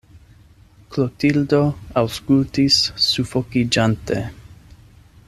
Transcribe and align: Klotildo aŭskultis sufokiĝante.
Klotildo 0.95 1.59
aŭskultis 2.01 2.79
sufokiĝante. 3.11 4.23